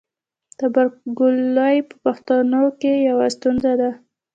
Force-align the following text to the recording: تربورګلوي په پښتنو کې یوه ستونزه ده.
تربورګلوي 0.57 1.77
په 1.89 1.95
پښتنو 2.03 2.63
کې 2.79 2.93
یوه 3.09 3.25
ستونزه 3.35 3.71
ده. 3.81 3.91